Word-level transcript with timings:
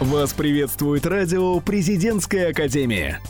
Вас 0.00 0.32
приветствует 0.32 1.04
радио 1.04 1.60
«Президентская 1.60 2.50
академия». 2.50 3.20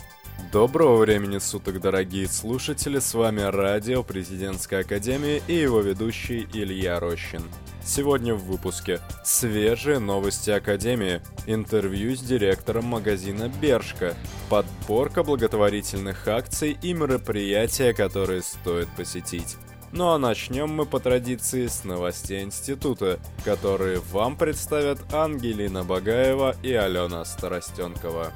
Доброго 0.51 0.97
времени 0.97 1.37
суток, 1.37 1.81
дорогие 1.81 2.27
слушатели, 2.27 2.99
с 2.99 3.13
вами 3.13 3.41
радио 3.41 4.03
«Президентская 4.03 4.81
академия» 4.81 5.41
и 5.47 5.53
его 5.53 5.81
ведущий 5.81 6.47
Илья 6.53 6.99
Рощин. 6.99 7.43
Сегодня 7.83 8.35
в 8.35 8.45
выпуске 8.45 8.99
свежие 9.23 9.99
новости 9.99 10.49
Академии, 10.49 11.21
интервью 11.45 12.15
с 12.15 12.21
директором 12.21 12.85
магазина 12.85 13.51
«Бершка», 13.61 14.15
подборка 14.49 15.23
благотворительных 15.23 16.27
акций 16.27 16.77
и 16.81 16.93
мероприятия, 16.93 17.93
которые 17.93 18.41
стоит 18.41 18.87
посетить. 18.95 19.57
Ну 19.93 20.09
а 20.09 20.17
начнем 20.17 20.69
мы 20.69 20.85
по 20.85 21.01
традиции 21.01 21.67
с 21.67 21.83
новостей 21.83 22.43
института, 22.43 23.19
которые 23.43 23.99
вам 23.99 24.37
представят 24.37 24.99
Ангелина 25.13 25.83
Багаева 25.83 26.55
и 26.63 26.71
Алена 26.71 27.25
Старостенкова. 27.25 28.31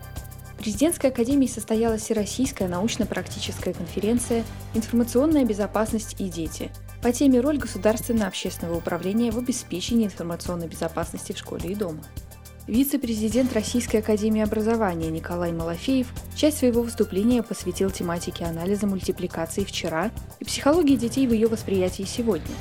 В 0.53 0.57
Президентской 0.57 1.07
академии 1.07 1.47
состоялась 1.47 2.01
Всероссийская 2.01 2.67
научно-практическая 2.67 3.73
конференция 3.73 4.43
«Информационная 4.73 5.45
безопасность 5.45 6.19
и 6.19 6.29
дети» 6.29 6.71
по 7.01 7.13
теме 7.13 7.39
«Роль 7.39 7.57
государственного 7.57 8.27
общественного 8.27 8.77
управления 8.77 9.31
в 9.31 9.37
обеспечении 9.37 10.05
информационной 10.05 10.67
безопасности 10.67 11.31
в 11.31 11.37
школе 11.37 11.71
и 11.71 11.75
дома». 11.75 12.03
Вице-президент 12.67 13.53
Российской 13.53 13.97
академии 13.97 14.41
образования 14.41 15.11
Николай 15.11 15.51
Малафеев 15.51 16.11
часть 16.35 16.57
своего 16.57 16.81
выступления 16.81 17.43
посвятил 17.43 17.91
тематике 17.91 18.45
анализа 18.45 18.87
мультипликации 18.87 19.63
вчера 19.63 20.09
и 20.39 20.45
психологии 20.45 20.95
детей 20.95 21.27
в 21.27 21.33
ее 21.33 21.47
восприятии 21.47 22.03
сегодня. 22.03 22.55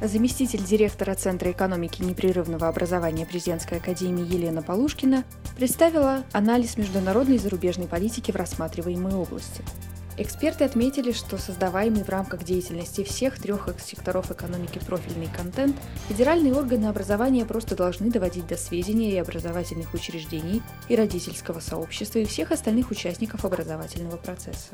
Заместитель 0.00 0.64
директора 0.64 1.14
Центра 1.14 1.50
экономики 1.50 2.02
непрерывного 2.02 2.68
образования 2.68 3.26
Президентской 3.26 3.76
академии 3.76 4.24
Елена 4.24 4.62
Полушкина 4.62 5.24
представила 5.56 6.24
анализ 6.32 6.78
международной 6.78 7.36
и 7.36 7.38
зарубежной 7.38 7.88
политики 7.88 8.30
в 8.30 8.36
рассматриваемой 8.36 9.14
области– 9.14 9.62
Эксперты 10.18 10.64
отметили, 10.64 11.12
что 11.12 11.36
создаваемый 11.36 12.02
в 12.02 12.08
рамках 12.08 12.42
деятельности 12.42 13.04
всех 13.04 13.38
трех 13.38 13.68
секторов 13.84 14.30
экономики 14.30 14.78
профильный 14.78 15.28
контент 15.28 15.76
федеральные 16.08 16.54
органы 16.54 16.86
образования 16.86 17.44
просто 17.44 17.76
должны 17.76 18.10
доводить 18.10 18.46
до 18.46 18.56
сведения 18.56 19.12
и 19.12 19.18
образовательных 19.18 19.92
учреждений, 19.92 20.62
и 20.88 20.96
родительского 20.96 21.60
сообщества, 21.60 22.20
и 22.20 22.24
всех 22.24 22.50
остальных 22.50 22.90
участников 22.90 23.44
образовательного 23.44 24.16
процесса. 24.16 24.70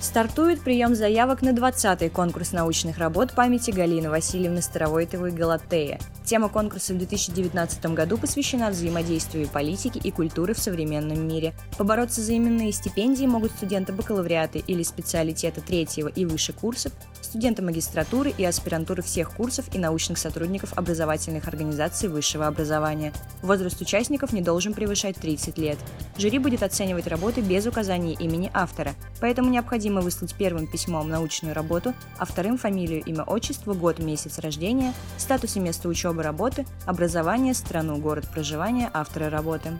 Стартует 0.00 0.60
прием 0.60 0.94
заявок 0.94 1.42
на 1.42 1.48
20-й 1.50 2.08
конкурс 2.08 2.52
научных 2.52 2.98
работ 2.98 3.32
памяти 3.32 3.72
Галины 3.72 4.08
Васильевны 4.08 4.62
Старовойтовой 4.62 5.32
«Галатея». 5.32 5.98
Тема 6.24 6.48
конкурса 6.48 6.94
в 6.94 6.98
2019 6.98 7.86
году 7.86 8.16
посвящена 8.16 8.70
взаимодействию 8.70 9.48
политики 9.48 9.98
и 9.98 10.10
культуры 10.12 10.54
в 10.54 10.58
современном 10.58 11.26
мире. 11.26 11.52
Побороться 11.78 12.20
за 12.20 12.36
именные 12.36 12.70
стипендии 12.70 13.24
могут 13.26 13.50
студенты 13.52 13.92
бакалавриата 13.92 14.58
или 14.58 14.82
специалитета 14.82 15.62
третьего 15.62 16.08
и 16.08 16.26
выше 16.26 16.52
курсов, 16.52 16.92
студенты 17.20 17.62
магистратуры 17.62 18.32
и 18.36 18.44
аспирантуры 18.44 19.02
всех 19.02 19.32
курсов 19.32 19.74
и 19.74 19.78
научных 19.78 20.18
сотрудников 20.18 20.74
образовательных 20.76 21.48
организаций 21.48 22.08
высшего 22.08 22.46
образования. 22.46 23.12
Возраст 23.42 23.80
участников 23.80 24.32
не 24.32 24.42
должен 24.42 24.74
превышать 24.74 25.16
30 25.16 25.58
лет. 25.58 25.78
Жюри 26.18 26.38
будет 26.38 26.62
оценивать 26.62 27.06
работы 27.06 27.40
без 27.40 27.66
указания 27.66 28.12
имени 28.12 28.50
автора, 28.52 28.94
поэтому 29.20 29.48
необходимо 29.48 29.87
необходимо 29.88 30.00
выслать 30.02 30.34
первым 30.34 30.66
письмом 30.66 31.08
научную 31.08 31.54
работу, 31.54 31.94
а 32.18 32.24
вторым 32.24 32.58
фамилию, 32.58 33.02
имя, 33.04 33.22
отчество, 33.22 33.74
год, 33.74 33.98
месяц 33.98 34.38
рождения, 34.38 34.92
статус 35.16 35.56
и 35.56 35.60
место 35.60 35.88
учебы 35.88 36.22
работы, 36.22 36.66
образование, 36.86 37.54
страну, 37.54 37.96
город 37.96 38.28
проживания 38.32 38.90
автора 38.92 39.30
работы. 39.30 39.78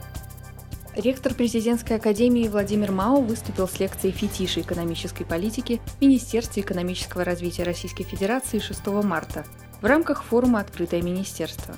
Ректор 0.95 1.33
президентской 1.33 1.93
академии 1.93 2.47
Владимир 2.47 2.91
Мау 2.91 3.21
выступил 3.21 3.67
с 3.67 3.79
лекцией 3.79 4.13
«Фетиши 4.13 4.61
экономической 4.61 5.23
политики» 5.23 5.79
в 5.99 6.01
Министерстве 6.01 6.63
экономического 6.63 7.23
развития 7.23 7.63
Российской 7.63 8.03
Федерации 8.03 8.59
6 8.59 8.87
марта 9.03 9.45
в 9.81 9.85
рамках 9.85 10.23
форума 10.23 10.59
«Открытое 10.59 11.01
министерство». 11.01 11.75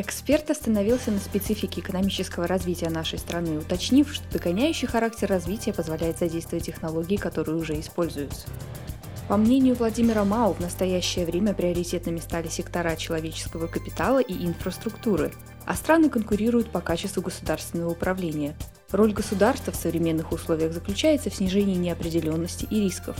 Эксперт 0.00 0.48
остановился 0.48 1.10
на 1.10 1.18
специфике 1.18 1.80
экономического 1.80 2.46
развития 2.46 2.88
нашей 2.88 3.18
страны, 3.18 3.58
уточнив, 3.58 4.14
что 4.14 4.24
догоняющий 4.30 4.86
характер 4.86 5.28
развития 5.28 5.72
позволяет 5.72 6.20
задействовать 6.20 6.66
технологии, 6.66 7.16
которые 7.16 7.56
уже 7.56 7.80
используются. 7.80 8.46
По 9.26 9.36
мнению 9.36 9.74
Владимира 9.74 10.24
Мау, 10.24 10.52
в 10.52 10.60
настоящее 10.60 11.26
время 11.26 11.52
приоритетными 11.52 12.20
стали 12.20 12.46
сектора 12.46 12.94
человеческого 12.94 13.66
капитала 13.66 14.20
и 14.20 14.46
инфраструктуры, 14.46 15.32
а 15.66 15.74
страны 15.74 16.08
конкурируют 16.10 16.70
по 16.70 16.80
качеству 16.80 17.20
государственного 17.20 17.90
управления. 17.90 18.54
Роль 18.92 19.12
государства 19.12 19.72
в 19.72 19.76
современных 19.76 20.30
условиях 20.30 20.72
заключается 20.72 21.28
в 21.28 21.34
снижении 21.34 21.74
неопределенности 21.74 22.68
и 22.70 22.82
рисков. 22.82 23.16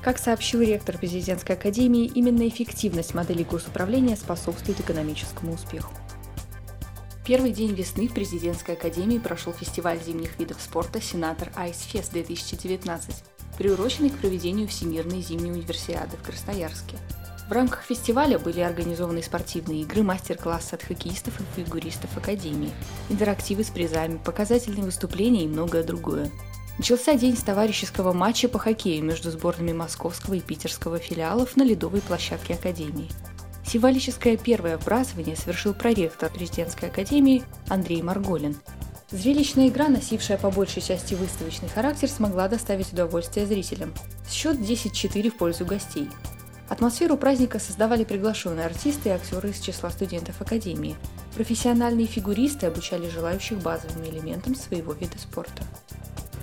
Как 0.00 0.18
сообщил 0.18 0.62
ректор 0.62 0.96
президентской 0.96 1.52
академии, 1.52 2.06
именно 2.06 2.48
эффективность 2.48 3.12
модели 3.12 3.42
госуправления 3.42 4.16
способствует 4.16 4.80
экономическому 4.80 5.52
успеху. 5.52 5.92
Первый 7.24 7.52
день 7.52 7.72
весны 7.72 8.08
в 8.08 8.14
президентской 8.14 8.74
академии 8.74 9.18
прошел 9.18 9.52
фестиваль 9.52 10.02
зимних 10.02 10.40
видов 10.40 10.60
спорта 10.60 11.00
«Сенатор 11.00 11.52
Айсфест 11.54 12.12
2019», 12.12 13.14
приуроченный 13.56 14.10
к 14.10 14.18
проведению 14.18 14.66
Всемирной 14.66 15.22
зимней 15.22 15.52
универсиады 15.52 16.16
в 16.16 16.26
Красноярске. 16.26 16.96
В 17.48 17.52
рамках 17.52 17.82
фестиваля 17.82 18.40
были 18.40 18.58
организованы 18.58 19.22
спортивные 19.22 19.82
игры, 19.82 20.02
мастер-классы 20.02 20.74
от 20.74 20.82
хоккеистов 20.82 21.38
и 21.40 21.60
фигуристов 21.60 22.16
Академии, 22.16 22.72
интерактивы 23.08 23.62
с 23.62 23.70
призами, 23.70 24.18
показательные 24.24 24.82
выступления 24.82 25.44
и 25.44 25.48
многое 25.48 25.84
другое. 25.84 26.28
Начался 26.76 27.14
день 27.14 27.36
с 27.36 27.42
товарищеского 27.42 28.12
матча 28.12 28.48
по 28.48 28.58
хоккею 28.58 29.04
между 29.04 29.30
сборными 29.30 29.72
московского 29.72 30.34
и 30.34 30.40
питерского 30.40 30.98
филиалов 30.98 31.54
на 31.56 31.62
ледовой 31.62 32.00
площадке 32.00 32.54
Академии– 32.54 33.10
Символическое 33.72 34.36
первое 34.36 34.76
вбрасывание 34.76 35.34
совершил 35.34 35.72
проректор 35.72 36.30
президентской 36.30 36.90
академии 36.90 37.42
Андрей 37.68 38.02
Марголин. 38.02 38.54
Зрелищная 39.10 39.68
игра, 39.68 39.88
носившая 39.88 40.36
по 40.36 40.50
большей 40.50 40.82
части 40.82 41.14
выставочный 41.14 41.70
характер, 41.70 42.10
смогла 42.10 42.48
доставить 42.48 42.92
удовольствие 42.92 43.46
зрителям. 43.46 43.94
Счет 44.28 44.58
10-4 44.58 45.30
в 45.30 45.38
пользу 45.38 45.64
гостей. 45.64 46.10
Атмосферу 46.68 47.16
праздника 47.16 47.58
создавали 47.58 48.04
приглашенные 48.04 48.66
артисты 48.66 49.08
и 49.08 49.12
актеры 49.12 49.48
из 49.48 49.60
числа 49.60 49.88
студентов 49.88 50.42
Академии. 50.42 50.94
Профессиональные 51.34 52.06
фигуристы 52.06 52.66
обучали 52.66 53.08
желающих 53.08 53.56
базовым 53.56 54.04
элементам 54.04 54.54
своего 54.54 54.92
вида 54.92 55.18
спорта. 55.18 55.62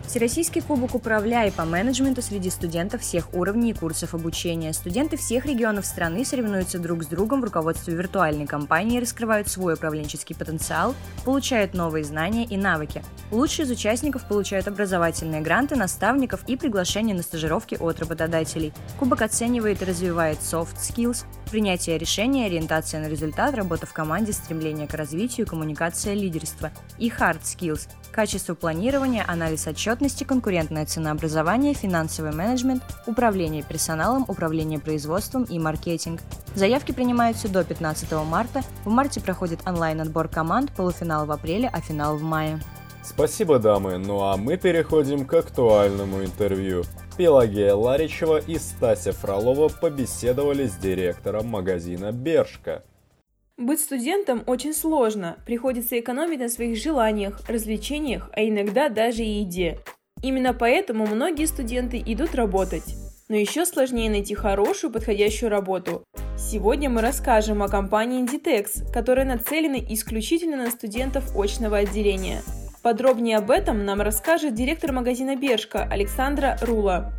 Всероссийский 0.10 0.64
кубок 0.64 0.96
«Управляй» 0.96 1.52
по 1.52 1.66
менеджменту 1.66 2.24
среди 2.24 2.50
студентов 2.50 3.02
всех 3.02 3.32
уровней 3.32 3.70
и 3.70 3.74
курсов 3.76 4.16
обучения. 4.16 4.74
Студенты 4.74 5.18
всех 5.18 5.46
регионов 5.46 5.86
страны 5.86 6.26
соревнуются 6.26 6.80
друг 6.80 7.04
с 7.04 7.06
другом 7.06 7.42
в 7.42 7.44
руководстве 7.44 7.94
виртуальной 7.94 8.48
компании, 8.48 9.00
раскрывают 9.00 9.50
свой 9.50 9.76
управленческий 9.76 10.36
потенциал, 10.36 10.96
получают 11.26 11.76
новые 11.76 12.04
знания 12.04 12.44
и 12.44 12.58
навыки. 12.58 13.04
Лучшие 13.30 13.68
из 13.68 13.70
участников 13.70 14.28
получают 14.28 14.68
образовательные 14.68 15.42
гранты, 15.42 15.76
наставников 15.76 16.42
и 16.48 16.58
приглашения 16.58 17.14
на 17.14 17.22
стажировки 17.22 17.78
от 17.80 18.00
работодателей. 18.00 18.74
Кубок 18.98 19.22
оценивает 19.22 19.84
и 19.84 19.86
развивает 19.86 20.40
soft 20.40 20.78
skills, 20.78 21.24
принятие 21.50 21.98
решения, 21.98 22.46
ориентация 22.46 23.02
на 23.02 23.08
результат, 23.08 23.56
работа 23.56 23.86
в 23.86 23.94
команде, 23.94 24.34
стремление 24.34 24.88
к 24.88 24.94
развитию, 24.94 25.48
коммуникация, 25.48 26.14
лидерство 26.14 26.72
и 26.98 27.10
hard 27.10 27.42
skills– 27.42 27.88
качество 28.12 28.54
планирования, 28.54 29.24
анализ 29.28 29.68
отчетности, 29.68 30.24
конкурентное 30.24 30.86
ценообразование, 30.86 31.74
финансовый 31.74 32.34
менеджмент, 32.34 32.84
управление 33.06 33.64
персоналом, 33.64 34.26
управление 34.28 34.80
производством 34.80 35.44
и 35.44 35.58
маркетинг. 35.60 36.22
Заявки 36.56 36.92
принимаются 36.92 37.48
до 37.48 37.64
15 37.64 38.12
марта. 38.26 38.62
В 38.84 38.90
марте 38.90 39.22
проходит 39.22 39.66
онлайн-отбор 39.66 40.28
команд, 40.28 40.72
полуфинал 40.74 41.26
в 41.26 41.32
апреле, 41.32 41.70
а 41.72 41.80
финал 41.82 42.18
в 42.18 42.22
мае. 42.22 42.60
Спасибо, 43.10 43.58
дамы. 43.58 43.98
Ну 43.98 44.22
а 44.22 44.38
мы 44.38 44.56
переходим 44.56 45.26
к 45.26 45.34
актуальному 45.34 46.24
интервью. 46.24 46.84
Пелагея 47.18 47.74
Ларичева 47.74 48.38
и 48.38 48.60
Стася 48.60 49.14
Фролова 49.14 49.68
побеседовали 49.68 50.68
с 50.68 50.76
директором 50.76 51.48
магазина 51.48 52.12
«Бершка». 52.12 52.84
Быть 53.58 53.82
студентом 53.82 54.44
очень 54.46 54.76
сложно, 54.76 55.38
приходится 55.46 56.00
экономить 56.00 56.40
на 56.40 56.50
своих 56.50 56.78
желаниях, 56.78 57.42
развлечениях, 57.50 58.30
а 58.34 58.44
иногда 58.44 58.90
даже 58.90 59.24
и 59.24 59.40
еде. 59.42 59.80
Именно 60.22 60.54
поэтому 60.54 61.08
многие 61.08 61.46
студенты 61.46 62.02
идут 62.06 62.36
работать. 62.36 62.96
Но 63.28 63.36
еще 63.36 63.66
сложнее 63.66 64.10
найти 64.10 64.36
хорошую 64.36 64.94
подходящую 64.94 65.50
работу. 65.50 66.04
Сегодня 66.38 66.90
мы 66.90 67.02
расскажем 67.02 67.64
о 67.64 67.70
компании 67.70 68.24
Inditex, 68.24 68.92
которая 68.94 69.26
нацелена 69.26 69.80
исключительно 69.80 70.58
на 70.58 70.72
студентов 70.72 71.36
очного 71.36 71.78
отделения. 71.78 72.44
Подробнее 72.82 73.38
об 73.38 73.52
этом 73.52 73.84
нам 73.84 74.00
расскажет 74.00 74.54
директор 74.56 74.94
магазина 74.94 75.36
Бершка 75.36 75.84
Александра 75.84 76.58
Рула. 76.62 77.12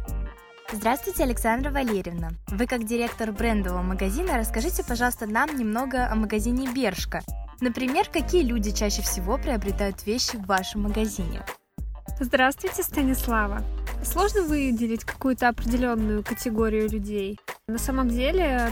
Здравствуйте, 0.72 1.24
Александра 1.24 1.70
Валерьевна. 1.70 2.30
Вы 2.46 2.66
как 2.66 2.84
директор 2.84 3.30
брендового 3.30 3.82
магазина 3.82 4.38
расскажите, 4.38 4.82
пожалуйста, 4.82 5.26
нам 5.26 5.58
немного 5.58 6.08
о 6.10 6.14
магазине 6.14 6.66
Бершка. 6.74 7.20
Например, 7.60 8.06
какие 8.10 8.42
люди 8.42 8.70
чаще 8.70 9.02
всего 9.02 9.36
приобретают 9.36 10.06
вещи 10.06 10.36
в 10.36 10.46
вашем 10.46 10.84
магазине? 10.84 11.44
Здравствуйте, 12.18 12.82
Станислава. 12.82 13.62
Сложно 14.02 14.42
выделить 14.42 15.04
какую-то 15.04 15.48
определенную 15.48 16.24
категорию 16.24 16.88
людей. 16.88 17.38
На 17.68 17.78
самом 17.78 18.08
деле 18.08 18.70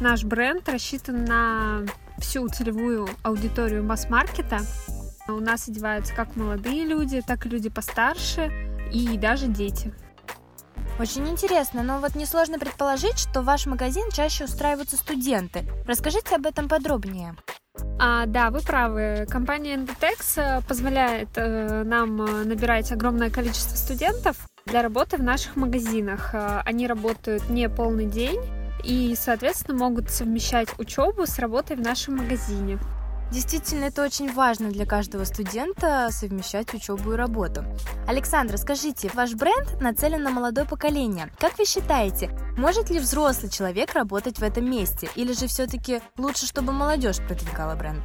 наш 0.00 0.24
бренд 0.24 0.66
рассчитан 0.70 1.24
на 1.24 1.82
всю 2.18 2.48
целевую 2.48 3.08
аудиторию 3.22 3.84
масс-маркета. 3.84 4.60
У 5.32 5.40
нас 5.40 5.68
одеваются 5.68 6.14
как 6.14 6.36
молодые 6.36 6.84
люди, 6.84 7.22
так 7.26 7.46
и 7.46 7.48
люди 7.48 7.68
постарше 7.68 8.52
и 8.92 9.16
даже 9.16 9.46
дети. 9.46 9.92
Очень 10.98 11.28
интересно, 11.28 11.82
но 11.82 11.98
вот 11.98 12.14
несложно 12.14 12.58
предположить, 12.58 13.18
что 13.18 13.40
в 13.40 13.46
ваш 13.46 13.66
магазин 13.66 14.10
чаще 14.12 14.44
устраиваются 14.44 14.96
студенты. 14.96 15.64
Расскажите 15.86 16.36
об 16.36 16.46
этом 16.46 16.68
подробнее. 16.68 17.36
А, 17.98 18.26
да, 18.26 18.50
вы 18.50 18.60
правы. 18.60 19.26
Компания 19.30 19.76
Endotex 19.76 20.36
э, 20.36 20.60
позволяет 20.66 21.28
э, 21.36 21.84
нам 21.84 22.20
э, 22.22 22.44
набирать 22.44 22.92
огромное 22.92 23.30
количество 23.30 23.76
студентов 23.76 24.36
для 24.66 24.82
работы 24.82 25.16
в 25.16 25.22
наших 25.22 25.56
магазинах. 25.56 26.34
Э, 26.34 26.60
они 26.66 26.86
работают 26.86 27.48
не 27.48 27.68
полный 27.68 28.06
день 28.06 28.40
и, 28.84 29.14
соответственно, 29.18 29.78
могут 29.78 30.10
совмещать 30.10 30.68
учебу 30.78 31.26
с 31.26 31.38
работой 31.38 31.76
в 31.76 31.80
нашем 31.80 32.16
магазине. 32.16 32.78
Действительно, 33.30 33.84
это 33.84 34.02
очень 34.02 34.32
важно 34.32 34.70
для 34.70 34.84
каждого 34.86 35.22
студента 35.22 36.08
совмещать 36.10 36.74
учебу 36.74 37.12
и 37.12 37.16
работу. 37.16 37.64
Александра, 38.08 38.56
скажите, 38.56 39.08
ваш 39.14 39.34
бренд 39.34 39.80
нацелен 39.80 40.22
на 40.22 40.30
молодое 40.30 40.66
поколение. 40.66 41.30
Как 41.38 41.56
вы 41.56 41.64
считаете, 41.64 42.30
может 42.56 42.90
ли 42.90 42.98
взрослый 42.98 43.50
человек 43.50 43.94
работать 43.94 44.38
в 44.38 44.42
этом 44.42 44.68
месте? 44.68 45.08
Или 45.14 45.32
же 45.32 45.46
все-таки 45.46 46.00
лучше, 46.18 46.46
чтобы 46.46 46.72
молодежь 46.72 47.18
продвигала 47.18 47.76
бренд? 47.76 48.02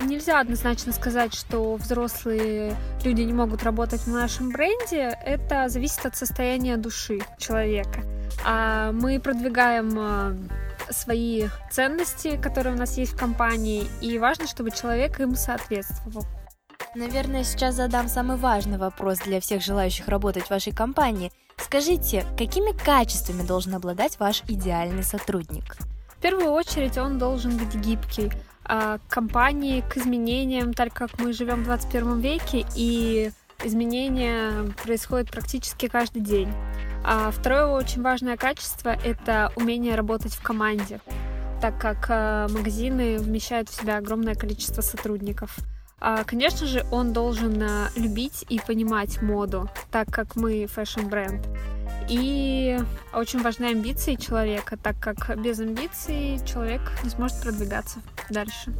Нельзя 0.00 0.40
однозначно 0.40 0.92
сказать, 0.92 1.34
что 1.34 1.74
взрослые 1.74 2.76
люди 3.04 3.22
не 3.22 3.32
могут 3.32 3.64
работать 3.64 4.02
в 4.02 4.08
нашем 4.08 4.50
бренде. 4.50 5.16
Это 5.24 5.68
зависит 5.68 6.06
от 6.06 6.16
состояния 6.16 6.76
души 6.76 7.20
человека. 7.36 8.00
А 8.44 8.92
мы 8.92 9.20
продвигаем 9.20 9.96
а, 9.98 10.36
свои 10.92 11.48
ценности, 11.70 12.36
которые 12.36 12.74
у 12.74 12.78
нас 12.78 12.96
есть 12.98 13.12
в 13.12 13.16
компании, 13.16 13.86
и 14.00 14.18
важно, 14.18 14.46
чтобы 14.46 14.70
человек 14.70 15.20
им 15.20 15.34
соответствовал. 15.34 16.24
Наверное, 16.94 17.44
сейчас 17.44 17.76
задам 17.76 18.08
самый 18.08 18.36
важный 18.36 18.78
вопрос 18.78 19.18
для 19.20 19.40
всех 19.40 19.62
желающих 19.62 20.08
работать 20.08 20.44
в 20.44 20.50
вашей 20.50 20.72
компании. 20.74 21.32
Скажите, 21.56 22.26
какими 22.36 22.76
качествами 22.76 23.42
должен 23.42 23.74
обладать 23.74 24.18
ваш 24.18 24.42
идеальный 24.48 25.02
сотрудник? 25.02 25.76
В 26.08 26.20
первую 26.20 26.50
очередь 26.50 26.98
он 26.98 27.18
должен 27.18 27.56
быть 27.56 27.74
гибкий, 27.74 28.30
а 28.64 28.98
компании 29.08 29.80
к 29.80 29.96
изменениям, 29.96 30.72
так 30.74 30.92
как 30.92 31.18
мы 31.18 31.32
живем 31.32 31.62
в 31.62 31.64
21 31.64 32.20
веке, 32.20 32.66
и 32.76 33.32
изменения 33.64 34.72
происходят 34.82 35.30
практически 35.30 35.88
каждый 35.88 36.20
день. 36.20 36.52
А 37.04 37.30
второе 37.30 37.66
очень 37.66 38.02
важное 38.02 38.36
качество— 38.36 38.90
это 39.04 39.52
умение 39.56 39.94
работать 39.94 40.34
в 40.34 40.42
команде, 40.42 41.00
так 41.60 41.78
как 41.78 42.06
э, 42.08 42.46
магазины 42.50 43.18
вмещают 43.18 43.68
в 43.68 43.74
себя 43.74 43.96
огромное 43.96 44.34
количество 44.34 44.82
сотрудников. 44.82 45.56
А, 46.04 46.24
конечно 46.24 46.66
же, 46.66 46.84
он 46.90 47.12
должен 47.12 47.62
э, 47.62 47.88
любить 47.96 48.44
и 48.48 48.60
понимать 48.60 49.22
моду, 49.22 49.68
так 49.90 50.08
как 50.10 50.36
мы 50.36 50.66
фэшн-бренд. 50.66 51.46
И 52.08 52.78
очень 53.12 53.42
важны 53.42 53.66
амбиции 53.66 54.16
человека, 54.16 54.76
так 54.76 54.96
как 55.00 55.40
без 55.40 55.60
амбиций 55.60 56.40
человек 56.44 56.80
не 57.04 57.10
сможет 57.10 57.40
продвигаться 57.42 58.00
дальше. 58.30 58.72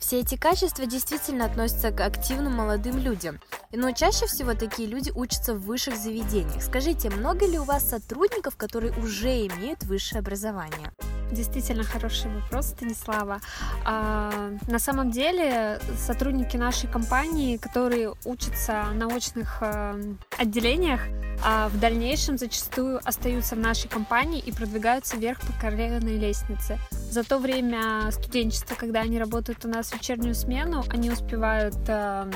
Все 0.00 0.20
эти 0.20 0.36
качества 0.36 0.86
действительно 0.86 1.44
относятся 1.44 1.90
к 1.90 2.00
активным 2.00 2.54
молодым 2.54 2.98
людям. 2.98 3.40
Но 3.72 3.92
чаще 3.92 4.26
всего 4.26 4.54
такие 4.54 4.88
люди 4.88 5.10
учатся 5.14 5.54
в 5.54 5.62
высших 5.62 5.96
заведениях. 5.96 6.62
Скажите, 6.62 7.10
много 7.10 7.46
ли 7.46 7.58
у 7.58 7.64
вас 7.64 7.88
сотрудников, 7.88 8.56
которые 8.56 8.92
уже 8.98 9.46
имеют 9.46 9.82
высшее 9.84 10.20
образование? 10.20 10.92
Действительно 11.32 11.82
хороший 11.82 12.30
вопрос, 12.32 12.66
Станислава. 12.66 13.40
А, 13.84 14.52
на 14.68 14.78
самом 14.78 15.10
деле 15.10 15.80
сотрудники 15.98 16.56
нашей 16.56 16.88
компании, 16.88 17.56
которые 17.56 18.14
учатся 18.24 18.84
на 18.94 19.08
очных 19.08 19.58
а, 19.60 19.98
отделениях, 20.38 21.00
а 21.44 21.68
в 21.68 21.80
дальнейшем 21.80 22.38
зачастую 22.38 23.00
остаются 23.04 23.56
в 23.56 23.58
нашей 23.58 23.88
компании 23.88 24.40
и 24.40 24.52
продвигаются 24.52 25.16
вверх 25.16 25.40
по 25.40 25.52
карьерной 25.60 26.16
лестнице. 26.16 26.78
За 27.10 27.24
то 27.24 27.38
время 27.38 28.10
студенчества, 28.10 28.76
когда 28.78 29.00
они 29.00 29.18
работают 29.18 29.64
у 29.64 29.68
нас 29.68 29.90
в 29.90 29.94
вечернюю 29.94 30.34
смену, 30.34 30.84
они 30.90 31.10
успевают 31.10 31.76
а, 31.88 32.28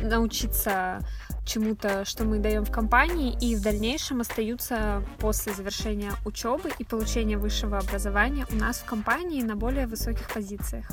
научиться 0.00 0.98
чему-то, 1.46 2.04
что 2.04 2.24
мы 2.24 2.38
даем 2.38 2.64
в 2.64 2.70
компании, 2.70 3.36
и 3.40 3.54
в 3.54 3.62
дальнейшем 3.62 4.20
остаются 4.20 5.04
после 5.18 5.52
завершения 5.52 6.12
учебы 6.24 6.70
и 6.78 6.84
получения 6.84 7.36
высшего 7.36 7.78
образования 7.78 8.46
у 8.50 8.56
нас 8.56 8.78
в 8.78 8.84
компании 8.84 9.42
на 9.42 9.56
более 9.56 9.86
высоких 9.86 10.32
позициях. 10.32 10.88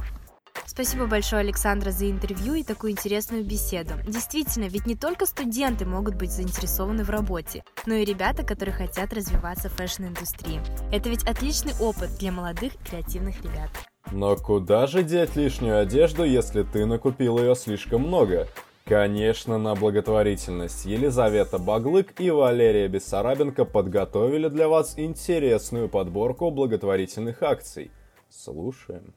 Спасибо 0.65 1.05
большое, 1.05 1.41
Александра, 1.41 1.91
за 1.91 2.09
интервью 2.09 2.53
и 2.53 2.63
такую 2.63 2.93
интересную 2.93 3.43
беседу. 3.43 3.93
Действительно, 4.07 4.65
ведь 4.65 4.85
не 4.85 4.95
только 4.95 5.25
студенты 5.25 5.85
могут 5.85 6.15
быть 6.15 6.31
заинтересованы 6.31 7.03
в 7.03 7.09
работе, 7.09 7.63
но 7.85 7.93
и 7.95 8.05
ребята, 8.05 8.43
которые 8.43 8.73
хотят 8.73 9.13
развиваться 9.13 9.69
в 9.69 9.73
фэшн-индустрии. 9.73 10.61
Это 10.91 11.09
ведь 11.09 11.23
отличный 11.23 11.73
опыт 11.79 12.11
для 12.19 12.31
молодых 12.31 12.73
креативных 12.89 13.41
ребят. 13.43 13.69
Но 14.11 14.35
куда 14.35 14.87
же 14.87 15.03
деть 15.03 15.35
лишнюю 15.35 15.79
одежду, 15.79 16.23
если 16.23 16.63
ты 16.63 16.85
накупил 16.85 17.37
ее 17.37 17.55
слишком 17.55 18.01
много? 18.01 18.47
Конечно, 18.85 19.57
на 19.57 19.75
благотворительность. 19.75 20.85
Елизавета 20.85 21.59
Баглык 21.59 22.19
и 22.19 22.29
Валерия 22.29 22.87
Бессарабенко 22.87 23.63
подготовили 23.63 24.49
для 24.49 24.67
вас 24.67 24.95
интересную 24.97 25.87
подборку 25.87 26.49
благотворительных 26.51 27.41
акций. 27.43 27.91
Слушаем. 28.29 29.13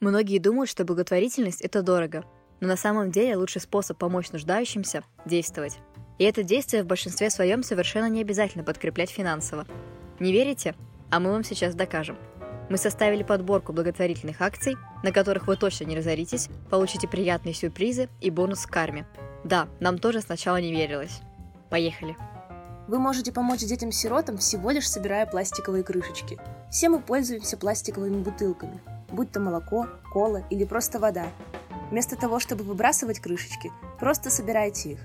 Многие 0.00 0.38
думают, 0.38 0.70
что 0.70 0.84
благотворительность– 0.84 1.60
это 1.62 1.82
дорого. 1.82 2.24
Но 2.60 2.68
на 2.68 2.76
самом 2.76 3.10
деле 3.10 3.36
лучший 3.36 3.60
способ 3.60 3.98
помочь 3.98 4.32
нуждающимся– 4.32 5.02
действовать. 5.24 5.78
И 6.18 6.24
это 6.24 6.42
действие 6.42 6.82
в 6.82 6.86
большинстве 6.86 7.30
своем 7.30 7.62
совершенно 7.62 8.08
не 8.08 8.20
обязательно 8.20 8.64
подкреплять 8.64 9.10
финансово. 9.10 9.66
Не 10.18 10.32
верите? 10.32 10.74
А 11.10 11.20
мы 11.20 11.30
вам 11.30 11.44
сейчас 11.44 11.74
докажем– 11.74 12.16
мы 12.70 12.78
составили 12.78 13.24
подборку 13.24 13.72
благотворительных 13.72 14.40
акций, 14.40 14.76
на 15.02 15.10
которых 15.10 15.48
вы 15.48 15.56
точно 15.56 15.86
не 15.86 15.96
разоритесь, 15.96 16.48
получите 16.70 17.08
приятные 17.08 17.52
сюрпризы 17.52 18.08
и 18.20 18.30
бонус 18.30 18.64
к 18.64 18.70
карме. 18.70 19.08
Да, 19.42 19.68
нам 19.80 19.98
тоже 19.98 20.20
сначала 20.20 20.60
не 20.60 20.70
верилось. 20.70 21.20
Поехали. 21.68 22.16
Вы 22.86 23.00
можете 23.00 23.32
помочь 23.32 23.60
детям-сиротам 23.60 24.38
всего 24.38 24.70
лишь 24.70 24.88
собирая 24.88 25.26
пластиковые 25.26 25.82
крышечки. 25.82 26.38
Все 26.70 26.88
мы 26.88 27.00
пользуемся 27.00 27.56
пластиковыми 27.56 28.22
бутылками, 28.22 28.80
будь 29.12 29.32
то 29.32 29.40
молоко, 29.40 29.86
кола 30.12 30.42
или 30.50 30.64
просто 30.64 30.98
вода. 30.98 31.26
Вместо 31.90 32.16
того, 32.16 32.38
чтобы 32.38 32.64
выбрасывать 32.64 33.20
крышечки, 33.20 33.72
просто 33.98 34.30
собирайте 34.30 34.92
их. 34.92 35.00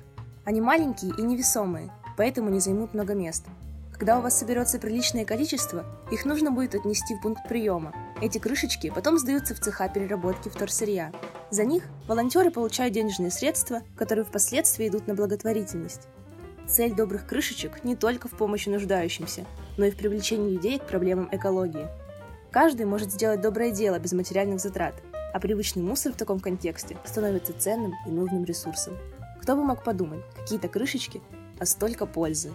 Они 0.45 0.61
маленькие 0.61 1.11
и 1.17 1.21
невесомые, 1.21 1.91
поэтому 2.17 2.49
не 2.49 2.59
займут 2.59 2.93
много 2.93 3.15
места. 3.15 3.49
Когда 3.97 4.19
у 4.19 4.21
вас 4.21 4.37
соберется 4.37 4.77
приличное 4.77 5.23
количество, 5.23 5.85
их 6.11 6.25
нужно 6.25 6.51
будет 6.51 6.75
отнести 6.75 7.15
в 7.15 7.21
пункт 7.21 7.47
приема. 7.47 7.93
Эти 8.21 8.37
крышечки 8.37 8.91
потом 8.93 9.17
сдаются 9.17 9.55
в 9.55 9.59
цеха 9.59 9.87
переработки 9.87 10.49
вторсырья. 10.49 11.13
За 11.49 11.63
них 11.63 11.83
волонтеры 12.07 12.51
получают 12.51 12.93
денежные 12.93 13.31
средства, 13.31 13.81
которые 13.95 14.25
впоследствии 14.25 14.89
идут 14.89 15.07
на 15.07 15.15
благотворительность. 15.15 16.07
Цель 16.67 16.93
добрых 16.93 17.25
крышечек 17.25 17.83
не 17.83 17.95
только 17.95 18.27
в 18.27 18.31
помощи 18.31 18.67
нуждающимся, 18.69 19.45
но 19.77 19.85
и 19.85 19.91
в 19.91 19.95
привлечении 19.95 20.55
людей 20.55 20.77
к 20.77 20.87
проблемам 20.87 21.29
экологии. 21.31 21.87
Каждый 22.55 22.85
может 22.85 23.11
сделать 23.11 23.41
доброе 23.41 23.69
дело 23.71 23.99
без 23.99 24.13
материальных 24.13 24.61
затрат, 24.61 24.95
а 25.33 25.41
привычный 25.41 25.83
мусор 25.83 26.13
в 26.13 26.15
таком 26.15 26.39
контексте 26.39 26.95
становится 27.03 27.51
ценным 27.51 27.91
и 28.07 28.09
нужным 28.09 28.45
ресурсом. 28.45 28.97
Кто 29.41 29.57
бы 29.57 29.63
мог 29.65 29.83
подумать, 29.83 30.23
какие-то 30.37 30.69
крышечки, 30.69 31.21
а 31.59 31.65
столько 31.65 32.05
пользы. 32.05 32.53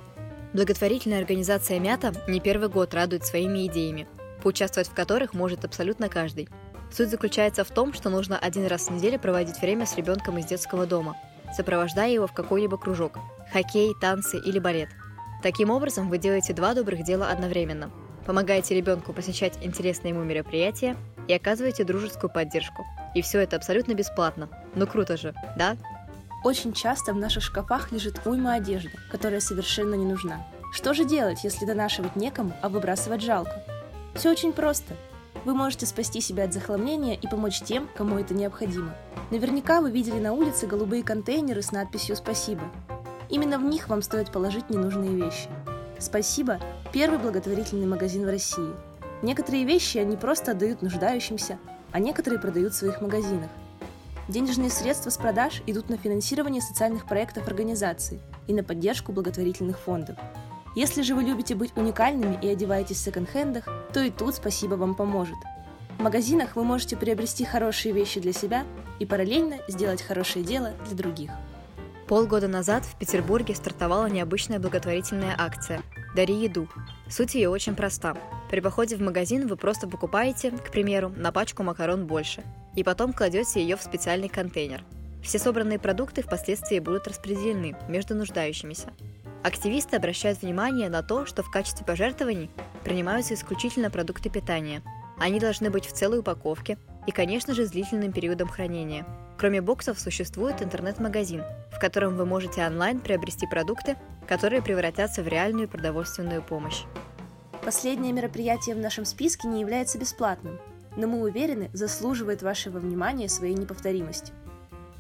Благотворительная 0.55 1.19
организация 1.19 1.79
«Мята» 1.79 2.15
не 2.29 2.41
первый 2.41 2.71
год 2.71 2.95
радует 2.95 3.27
своими 3.27 3.67
идеями, 3.67 4.09
поучаствовать 4.43 4.89
в 4.89 4.95
которых 4.95 5.35
может 5.35 5.67
абсолютно 5.67 6.09
каждый. 6.09 6.49
Суть 6.91 7.11
заключается 7.11 7.63
в 7.63 7.71
том, 7.71 7.93
что 7.93 8.09
нужно 8.09 8.39
один 8.39 8.67
раз 8.69 8.89
в 8.89 8.93
неделю 8.93 9.19
проводить 9.19 9.61
время 9.61 9.85
с 9.85 9.97
ребенком 9.97 10.39
из 10.39 10.47
детского 10.47 10.87
дома, 10.87 11.19
сопровождая 11.55 12.11
его 12.11 12.27
в 12.27 12.33
какой-либо 12.33 12.79
кружок– 12.79 13.19
хоккей, 13.53 13.93
танцы 14.01 14.39
или 14.39 14.59
балет. 14.59 14.89
Таким 15.43 15.69
образом, 15.69 16.09
вы 16.09 16.17
делаете 16.17 16.55
два 16.55 16.73
добрых 16.73 17.05
дела 17.05 17.29
одновременно. 17.29 17.91
Помогаете 18.27 18.75
ребенку 18.75 19.13
посещать 19.13 19.59
интересные 19.63 20.13
ему 20.13 20.23
мероприятия 20.23 20.97
и 21.27 21.33
оказываете 21.33 21.85
дружескую 21.85 22.31
поддержку. 22.31 22.85
И 23.15 23.23
все 23.23 23.41
это 23.41 23.57
абсолютно 23.57 23.95
бесплатно. 23.95 24.49
Ну 24.75 24.87
круто 24.87 25.17
же, 25.17 25.35
да? 25.57 25.77
Очень 26.45 26.73
часто 26.73 27.13
в 27.13 27.17
наших 27.17 27.43
шкафах 27.43 27.93
лежит 27.93 28.27
уйма 28.27 28.55
одежды, 28.55 28.93
которая 29.11 29.41
совершенно 29.41 29.95
не 29.95 30.07
нужна. 30.07 30.47
Что 30.73 30.95
же 30.95 31.05
делать, 31.05 31.45
если 31.45 31.67
донашивать 31.67 32.17
некому, 32.17 32.53
а 32.63 32.69
выбрасывать 32.69 33.23
жалко? 33.23 33.63
Все 34.15 34.31
очень 34.31 34.53
просто. 34.53 34.95
Вы 35.45 35.55
можете 35.55 35.87
спасти 35.87 36.21
себя 36.21 36.45
от 36.45 36.53
захламления 36.53 37.15
и 37.15 37.27
помочь 37.27 37.61
тем, 37.61 37.89
кому 37.95 38.19
это 38.19 38.35
необходимо. 38.35 38.95
Наверняка 39.31 39.81
вы 39.81 39.91
видели 39.91 40.19
на 40.19 40.33
улице 40.33 40.67
голубые 40.67 41.03
контейнеры 41.03 41.63
с 41.63 41.73
надписью 41.73 42.17
«Спасибо». 42.17 42.63
Именно 43.29 43.59
в 43.59 43.65
них 43.65 43.89
вам 43.89 44.03
стоит 44.03 44.31
положить 44.31 44.71
ненужные 44.71 45.15
вещи. 45.15 45.49
«Спасибо»– 45.99 46.59
первый 46.93 47.21
благотворительный 47.21 47.87
магазин 47.87 48.25
в 48.25 48.31
России. 48.31 48.73
Некоторые 49.23 49.65
вещи 49.65 49.99
они 49.99 50.17
просто 50.17 50.53
отдают 50.53 50.83
нуждающимся, 50.83 51.59
а 51.93 52.01
некоторые 52.01 52.41
продают 52.41 52.73
в 52.73 52.77
своих 52.77 53.01
магазинах. 53.01 53.49
Денежные 54.29 54.71
средства 54.71 55.11
с 55.11 55.17
продаж 55.17 55.63
идут 55.67 55.89
на 55.89 55.97
финансирование 55.97 56.61
социальных 56.61 57.07
проектов 57.07 57.47
организации 57.47 58.21
и 58.47 58.55
на 58.55 58.65
поддержку 58.65 59.13
благотворительных 59.13 59.79
фондов. 59.79 60.17
Если 60.75 61.03
же 61.03 61.15
вы 61.15 61.23
любите 61.23 61.55
быть 61.55 61.77
уникальными 61.77 62.39
и 62.41 62.49
одеваетесь 62.49 62.97
в 62.97 63.05
секонд-хендах, 63.05 63.69
то 63.93 64.01
и 64.01 64.11
тут 64.11 64.37
спасибо 64.37 64.75
вам 64.75 64.95
поможет. 64.95 65.37
В 65.99 66.03
магазинах 66.03 66.57
вы 66.57 66.65
можете 66.65 66.97
приобрести 66.97 67.45
хорошие 67.45 67.93
вещи 67.93 68.21
для 68.21 68.33
себя 68.33 68.65
и 68.99 69.07
параллельно 69.07 69.59
сделать 69.69 70.03
хорошее 70.03 70.45
дело 70.45 70.73
для 70.87 70.97
других. 70.97 71.31
Полгода 72.09 72.49
назад 72.49 72.85
в 72.85 72.99
Петербурге 72.99 73.55
стартовала 73.55 74.07
необычная 74.07 74.59
благотворительная 74.59 75.35
акция 75.39 75.83
«Дари 76.15 76.35
еду». 76.35 76.69
Суть 77.09 77.35
ее 77.35 77.49
очень 77.49 77.75
проста. 77.75 78.17
При 78.51 78.61
походе 78.61 78.97
в 78.97 79.01
магазин 79.01 79.47
вы 79.47 79.57
просто 79.57 79.89
покупаете, 79.89 80.51
к 80.51 80.71
примеру, 80.71 81.13
на 81.17 81.31
пачку 81.33 81.63
макарон 81.63 82.07
больше, 82.07 82.43
и 82.75 82.83
потом 82.83 83.13
кладете 83.13 83.63
ее 83.63 83.77
в 83.77 83.83
специальный 83.83 84.29
контейнер. 84.29 84.83
Все 85.23 85.39
собранные 85.39 85.79
продукты 85.79 86.23
впоследствии 86.23 86.79
будут 86.79 87.07
распределены 87.07 87.77
между 87.89 88.15
нуждающимися. 88.15 88.93
Активисты 89.43 89.97
обращают 89.97 90.43
внимание 90.43 90.89
на 90.89 91.03
то, 91.03 91.27
что 91.27 91.43
в 91.43 91.51
качестве 91.51 91.87
пожертвований 91.87 92.51
принимаются 92.85 93.35
исключительно 93.35 93.91
продукты 93.91 94.31
питания. 94.31 94.83
Они 95.19 95.39
должны 95.39 95.71
быть 95.71 95.87
в 95.87 95.93
целой 95.93 96.21
упаковке 96.21 96.79
и, 97.07 97.13
конечно 97.13 97.55
же, 97.55 97.67
с 97.67 97.71
длительным 97.71 98.13
периодом 98.13 98.49
хранения– 98.49 99.07
Кроме 99.41 99.63
боксов 99.63 99.99
существует 99.99 100.61
интернет-магазин, 100.61 101.43
котором 101.81 102.17
вы 102.17 102.27
можете 102.27 102.65
онлайн 102.65 103.01
приобрести 103.01 103.47
продукты, 103.47 103.97
которые 104.29 104.63
превратятся 104.63 105.23
в 105.23 105.29
реальную 105.29 105.69
продовольственную 105.69 106.43
помощь. 106.43 106.85
Последнее 107.65 108.13
мероприятие 108.13 108.77
в 108.77 108.79
нашем 108.79 109.05
списке 109.05 109.49
не 109.49 109.61
является 109.61 109.99
бесплатным, 109.99 110.59
но 110.97 111.07
мы 111.07 111.21
уверены, 111.23 111.71
заслуживает 111.73 112.43
вашего 112.43 112.79
внимания 112.79 113.29
своей 113.29 113.55
неповторимостью. 113.55 114.35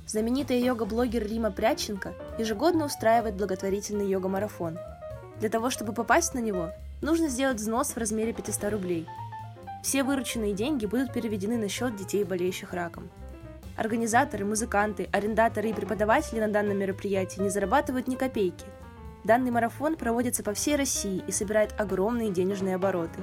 Знаменитая 0.06 0.58
йога-блогер 0.58 1.24
Рима 1.24 1.52
Прядченко 1.52 2.14
ежегодно 2.38 2.86
устраивает 2.86 3.36
благотворительный 3.36 4.08
йога-марафон. 4.08 4.78
Для 5.38 5.48
того, 5.48 5.70
чтобы 5.70 5.92
попасть 5.92 6.34
на 6.34 6.40
него, 6.40 6.70
нужно 7.00 7.28
сделать 7.28 7.58
взнос 7.58 7.90
в 7.90 7.96
размере 7.96 8.32
500 8.32 8.72
рублей. 8.72 9.06
Все 9.82 10.02
вырученные 10.02 10.52
деньги 10.52 10.86
будут 10.86 11.12
переведены 11.12 11.56
на 11.56 11.68
счет 11.68 11.96
детей, 11.96 12.24
болеющих 12.24 12.72
раком. 12.72 13.08
Организаторы, 13.80 14.44
музыканты, 14.44 15.08
арендаторы 15.10 15.70
и 15.70 15.72
преподаватели 15.72 16.38
на 16.38 16.48
данном 16.48 16.76
мероприятии 16.76 17.40
не 17.40 17.48
зарабатывают 17.48 18.08
ни 18.08 18.14
копейки. 18.14 18.66
Данный 19.24 19.50
марафон 19.50 19.96
проводится 19.96 20.42
по 20.42 20.52
всей 20.52 20.76
России 20.76 21.24
и 21.26 21.32
собирает 21.32 21.72
огромные 21.80 22.30
денежные 22.30 22.74
обороты. 22.74 23.20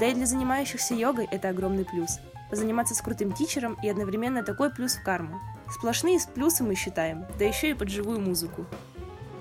Да 0.00 0.06
и 0.06 0.14
для 0.14 0.24
занимающихся 0.24 0.94
йогой 0.94 1.28
это 1.30 1.50
огромный 1.50 1.84
плюс. 1.84 2.18
Заниматься 2.50 2.94
с 2.94 3.02
крутым 3.02 3.32
тичером 3.32 3.76
и 3.82 3.90
одновременно 3.90 4.42
такой 4.42 4.70
плюс 4.70 4.94
в 4.94 5.02
карму. 5.02 5.38
Сплошные 5.68 6.18
плюсы 6.34 6.64
мы 6.64 6.76
считаем, 6.76 7.26
да 7.38 7.44
еще 7.44 7.68
и 7.68 7.74
под 7.74 7.90
живую 7.90 8.20
музыку. 8.20 8.64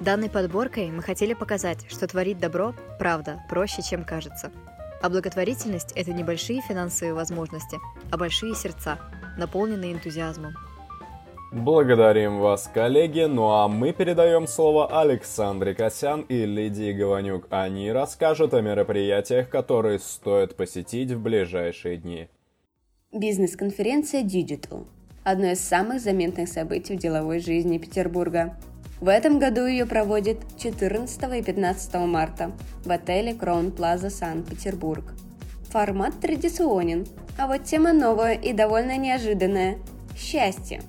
Данной 0.01 0.29
подборкой 0.29 0.91
мы 0.91 1.01
хотели 1.01 1.35
показать, 1.35 1.89
что 1.89 2.05
творить 2.05 2.37
добро, 2.37 2.75
правда, 2.99 3.41
проще, 3.47 3.81
чем 3.81 4.03
кажется. 4.03 4.51
А 5.01 5.09
благотворительность– 5.09 5.93
это 5.95 6.11
небольшие 6.11 6.61
финансовые 6.61 7.13
возможности, 7.13 7.77
а 8.11 8.17
большие 8.17 8.55
сердца– 8.55 8.99
наполненный 9.39 9.93
энтузиазмом. 9.93 10.53
Благодарим 11.51 12.39
вас, 12.39 12.69
коллеги. 12.71 13.21
Ну 13.21 13.49
а 13.49 13.67
мы 13.67 13.91
передаем 13.91 14.45
слово 14.45 15.01
Александре 15.01 15.73
Косян 15.73 16.21
и 16.21 16.45
Лидии 16.45 16.93
Гованюк. 16.93 17.47
Они 17.49 17.91
расскажут 17.91 18.53
о 18.53 18.61
мероприятиях, 18.61 19.49
которые 19.49 19.97
стоит 19.97 20.55
посетить 20.55 21.11
в 21.11 21.19
ближайшие 21.19 21.97
дни. 21.97 22.27
Бизнес-конференция 23.11 24.21
Digital– 24.21 24.85
одно 25.23 25.47
из 25.47 25.59
самых 25.59 26.01
заметных 26.01 26.49
событий 26.49 26.95
в 26.95 26.99
деловой 26.99 27.39
жизни 27.39 27.79
Петербурга. 27.79 28.55
В 29.01 29.07
этом 29.07 29.39
году 29.39 29.65
ее 29.65 29.87
проводят 29.87 30.37
14 30.59 31.39
и 31.39 31.41
15 31.41 31.95
марта 31.95 32.51
в 32.85 32.91
отеле 32.91 33.31
Crown 33.31 33.75
Plaza 33.75 34.11
Санкт-Петербург. 34.11 35.13
Формат 35.69 36.19
традиционен, 36.19 37.05
а 37.37 37.45
вот 37.45 37.63
тема 37.63 37.93
новая 37.93 38.33
и 38.33 38.53
довольно 38.53 38.97
неожиданная– 38.97 39.77
счастье. 40.17 40.81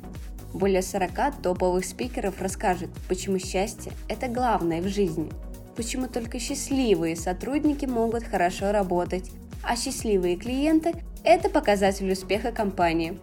Более 0.55 0.81
40 0.81 1.43
топовых 1.43 1.85
спикеров 1.85 2.41
расскажут, 2.41 2.89
почему 3.07 3.39
счастье– 3.39 3.93
это 4.09 4.27
главное 4.27 4.81
в 4.81 4.89
жизни, 4.89 5.29
почему 5.77 6.07
только 6.07 6.39
счастливые 6.39 7.15
сотрудники 7.15 7.85
могут 7.85 8.25
хорошо 8.25 8.73
работать, 8.73 9.31
а 9.63 9.77
счастливые 9.77 10.37
клиенты– 10.37 10.95
это 11.25 11.51
показатель 11.51 12.11
успеха 12.11 12.51
компании. 12.51 13.19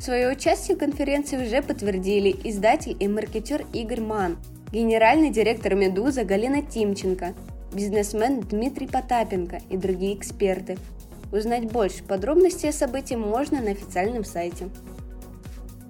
Свое 0.00 0.30
участие 0.32 0.74
в 0.74 0.80
конференции 0.80 1.36
уже 1.36 1.60
подтвердили 1.60 2.34
издатель 2.44 2.96
и 2.98 3.08
маркетер 3.08 3.66
Игорь 3.74 4.00
Ман, 4.00 4.38
генеральный 4.72 5.28
директор 5.28 5.74
«Медуза» 5.74 6.24
Галина 6.24 6.62
Тимченко, 6.62 7.34
бизнесмен 7.74 8.40
Дмитрий 8.40 8.86
Потапенко 8.86 9.60
и 9.68 9.76
другие 9.76 10.16
эксперты– 10.16 10.78
Узнать 11.34 11.64
больше 11.64 12.04
подробностей 12.04 12.68
о 12.68 12.72
событии 12.72 13.16
можно 13.16 13.60
на 13.60 13.72
официальном 13.72 14.24
сайте. 14.24 14.68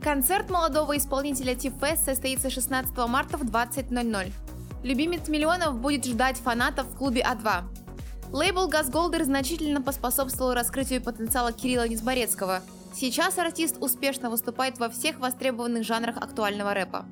Концерт 0.03 0.49
молодого 0.49 0.97
исполнителя 0.97 1.55
Тифест 1.55 2.07
состоится 2.07 2.49
16 2.49 2.97
марта 3.07 3.37
в 3.37 3.43
20.00. 3.43 4.33
Любимец 4.83 5.29
миллионов 5.29 5.79
будет 5.79 6.07
ждать 6.07 6.39
фанатов 6.39 6.87
в 6.87 6.97
клубе 6.97 7.21
А2. 7.21 7.63
Лейбл 8.33 8.69
Газголдер 8.69 9.25
значительно 9.25 9.83
поспособствовал 9.83 10.55
раскрытию 10.55 11.03
потенциала 11.03 11.53
Кирилла 11.53 11.87
Низборецкого. 11.87 12.63
Сейчас 12.95 13.37
артист 13.37 13.77
успешно 13.83 14.31
выступает 14.31 14.79
во 14.79 14.89
всех 14.89 15.21
востребованных 15.21 15.85
жанрах 15.85 16.17
актуального 16.17 16.73
рэпа. 16.73 17.05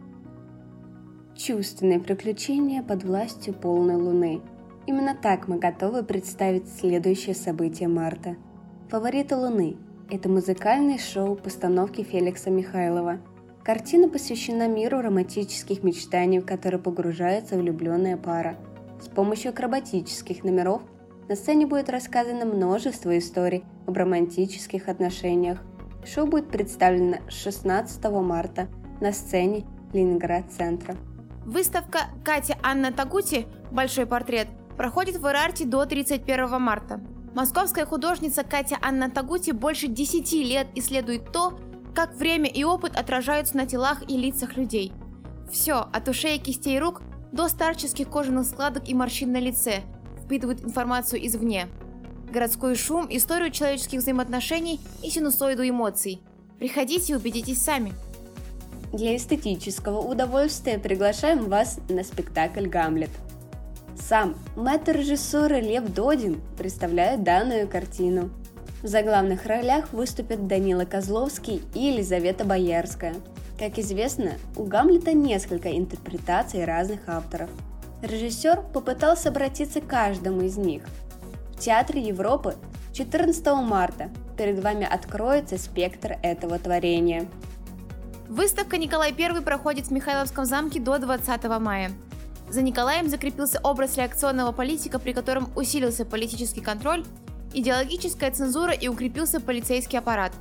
Чувственные 1.36 2.00
приключения 2.00 2.82
под 2.82 3.04
властью 3.04 3.52
полной 3.52 3.96
луны– 3.96 4.40
Именно 4.84 5.14
так 5.14 5.46
мы 5.46 5.58
готовы 5.58 6.02
представить 6.02 6.68
следующее 6.68 7.36
событие 7.36 7.88
марта. 7.88 8.36
«Фавориты 8.90 9.36
Луны»– 9.36 9.76
это 10.10 10.28
музыкальное 10.28 10.98
шоу 10.98 11.36
постановки 11.36 12.02
Феликса 12.02 12.50
Михайлова. 12.50 13.20
Картина 13.62 14.08
посвящена 14.08 14.66
миру 14.66 15.00
романтических 15.00 15.84
мечтаний, 15.84 16.40
в 16.40 16.46
который 16.46 16.80
погружается 16.80 17.56
влюбленная 17.56 18.16
пара. 18.16 18.56
С 19.00 19.06
помощью 19.06 19.50
акробатических 19.50 20.42
номеров 20.42 20.82
на 21.28 21.36
сцене 21.36 21.66
будет 21.66 21.88
рассказано 21.88 22.44
множество 22.44 23.16
историй 23.16 23.64
об 23.86 23.96
романтических 23.96 24.88
отношениях. 24.88 25.60
Шоу 26.04 26.26
будет 26.26 26.48
представлено 26.48 27.18
16 27.28 28.04
марта 28.10 28.66
на 29.00 29.12
сцене 29.12 29.64
Ленинград-центра. 29.92 30.96
Выставка 31.46 32.00
Катя 32.24 32.56
Анна 32.62 32.92
Тагути 32.92 33.46
«Большой 33.70 34.06
портрет» 34.06 34.48
проходит 34.76 35.16
в 35.16 35.26
Ирарте 35.28 35.64
до 35.64 35.84
31 35.84 36.60
марта. 36.60 37.00
Московская 37.34 37.86
художница 37.86 38.44
Катя 38.44 38.76
Анна 38.82 39.10
Тагути 39.10 39.52
больше 39.52 39.88
10 39.88 40.32
лет 40.32 40.66
исследует 40.74 41.32
то, 41.32 41.58
как 41.94 42.14
время 42.14 42.48
и 42.48 42.64
опыт 42.64 42.96
отражаются 42.96 43.56
на 43.56 43.66
телах 43.66 44.02
и 44.08 44.16
лицах 44.16 44.56
людей. 44.56 44.92
Все, 45.50 45.88
от 45.92 46.08
ушей 46.08 46.36
и 46.36 46.40
кистей 46.40 46.78
рук 46.78 47.02
до 47.32 47.48
старческих 47.48 48.08
кожаных 48.08 48.46
складок 48.46 48.88
и 48.88 48.94
морщин 48.94 49.32
на 49.32 49.38
лице, 49.38 49.80
впитывает 50.24 50.62
информацию 50.62 51.26
извне. 51.26 51.68
Городской 52.30 52.74
шум, 52.74 53.06
историю 53.10 53.50
человеческих 53.50 54.00
взаимоотношений 54.00 54.80
и 55.02 55.10
синусоиду 55.10 55.68
эмоций. 55.68 56.22
Приходите 56.58 57.12
и 57.12 57.16
убедитесь 57.16 57.62
сами. 57.62 57.92
Для 58.92 59.16
эстетического 59.16 60.00
удовольствия 60.00 60.78
приглашаем 60.78 61.48
вас 61.48 61.78
на 61.88 62.04
спектакль 62.04 62.66
«Гамлет», 62.66 63.10
сам 64.12 64.34
мэтр 64.56 64.98
режиссера 64.98 65.58
Лев 65.58 65.84
Додин 65.84 66.42
представляет 66.58 67.22
данную 67.22 67.66
картину. 67.66 68.28
В 68.82 68.86
заглавных 68.86 69.46
ролях 69.46 69.90
выступят 69.94 70.46
Данила 70.46 70.84
Козловский 70.84 71.62
и 71.74 71.84
Елизавета 71.84 72.44
Боярская. 72.44 73.14
Как 73.58 73.78
известно, 73.78 74.32
у 74.54 74.64
Гамлета 74.64 75.14
несколько 75.14 75.74
интерпретаций 75.74 76.66
разных 76.66 77.00
авторов. 77.06 77.48
Режиссер 78.02 78.60
попытался 78.74 79.30
обратиться 79.30 79.80
к 79.80 79.86
каждому 79.86 80.42
из 80.42 80.58
них. 80.58 80.82
В 81.56 81.60
Театре 81.60 82.02
Европы 82.02 82.56
14 82.92 83.46
марта 83.62 84.10
перед 84.36 84.62
вами 84.62 84.84
откроется 84.84 85.56
спектр 85.56 86.18
этого 86.22 86.58
творения. 86.58 87.30
Выставка 88.28 88.76
«Николай 88.76 89.14
I» 89.18 89.40
проходит 89.40 89.86
в 89.86 89.90
Михайловском 89.90 90.44
замке 90.44 90.80
до 90.80 90.98
20 90.98 91.44
мая. 91.60 91.90
За 92.52 92.60
Николаем 92.60 93.08
закрепился 93.08 93.60
образ 93.62 93.96
реакционного 93.96 94.52
политика, 94.52 94.98
при 94.98 95.14
котором 95.14 95.48
усилился 95.56 96.04
политический 96.04 96.60
контроль, 96.60 97.02
идеологическая 97.54 98.30
цензура 98.30 98.74
и 98.74 98.88
укрепился 98.88 99.40
полицейский 99.40 99.98
аппарат. 99.98 100.32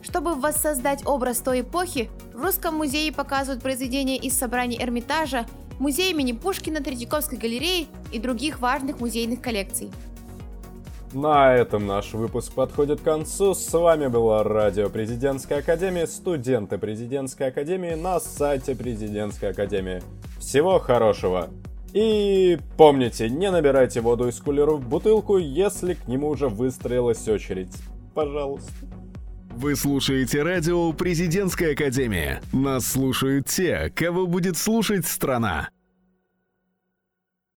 Чтобы 0.00 0.36
воссоздать 0.36 1.04
образ 1.04 1.38
той 1.38 1.62
эпохи, 1.62 2.10
в 2.32 2.44
Русском 2.44 2.76
музее 2.76 3.12
показывают 3.12 3.60
произведения 3.60 4.16
из 4.16 4.38
собраний 4.38 4.78
Эрмитажа, 4.80 5.46
музея 5.80 6.12
имени 6.12 6.30
Пушкина, 6.30 6.80
Третьяковской 6.80 7.38
галереи 7.38 7.88
и 8.12 8.20
других 8.20 8.60
важных 8.60 9.00
музейных 9.00 9.40
коллекций. 9.40 9.90
На 11.12 11.56
этом 11.56 11.88
наш 11.88 12.12
выпуск 12.12 12.52
подходит 12.52 13.00
к 13.00 13.04
концу. 13.04 13.54
С 13.54 13.72
вами 13.72 14.06
была 14.06 14.44
Радио 14.44 14.90
Президентской 14.90 15.58
Академии, 15.58 16.04
студенты 16.04 16.78
Президентской 16.78 17.48
Академии 17.48 17.94
на 17.94 18.20
сайте 18.20 18.76
Президентской 18.76 19.50
Академии. 19.50 20.00
Всего 20.38 20.78
хорошего! 20.78 21.50
И 21.92 22.58
помните, 22.76 23.28
не 23.28 23.50
набирайте 23.50 24.00
воду 24.00 24.28
из 24.28 24.38
кулера 24.40 24.72
в 24.72 24.86
бутылку, 24.86 25.38
если 25.38 25.94
к 25.94 26.06
нему 26.06 26.28
уже 26.28 26.48
выстроилась 26.48 27.26
очередь. 27.28 27.72
Пожалуйста. 28.14 28.72
Вы 29.50 29.74
слушаете 29.74 30.42
радио 30.42 30.92
Президентской 30.92 31.72
Академии. 31.72 32.38
Нас 32.52 32.86
слушают 32.86 33.46
те, 33.46 33.90
кого 33.94 34.26
будет 34.26 34.56
слушать 34.56 35.06
страна. 35.06 35.70